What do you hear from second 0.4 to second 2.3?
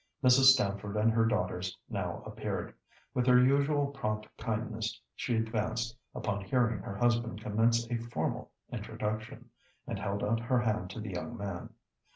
Stamford and her daughters now